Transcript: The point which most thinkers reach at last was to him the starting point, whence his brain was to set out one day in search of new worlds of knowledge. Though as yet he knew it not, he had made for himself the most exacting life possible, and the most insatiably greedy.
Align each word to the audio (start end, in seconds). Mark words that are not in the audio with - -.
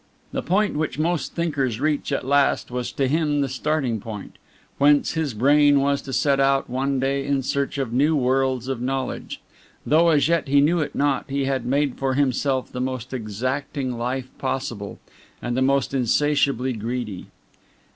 The 0.31 0.41
point 0.41 0.77
which 0.77 0.97
most 0.97 1.35
thinkers 1.35 1.79
reach 1.79 2.11
at 2.11 2.25
last 2.25 2.71
was 2.71 2.91
to 2.93 3.07
him 3.07 3.41
the 3.41 3.47
starting 3.47 3.99
point, 3.99 4.39
whence 4.79 5.11
his 5.11 5.35
brain 5.35 5.79
was 5.79 6.01
to 6.01 6.11
set 6.11 6.39
out 6.39 6.67
one 6.67 6.99
day 6.99 7.23
in 7.23 7.43
search 7.43 7.77
of 7.77 7.93
new 7.93 8.15
worlds 8.15 8.67
of 8.67 8.81
knowledge. 8.81 9.41
Though 9.85 10.09
as 10.09 10.27
yet 10.27 10.47
he 10.47 10.59
knew 10.59 10.79
it 10.79 10.95
not, 10.95 11.29
he 11.29 11.45
had 11.45 11.67
made 11.67 11.99
for 11.99 12.15
himself 12.15 12.71
the 12.71 12.81
most 12.81 13.13
exacting 13.13 13.95
life 13.95 14.35
possible, 14.39 14.97
and 15.39 15.55
the 15.55 15.61
most 15.61 15.93
insatiably 15.93 16.73
greedy. 16.73 17.27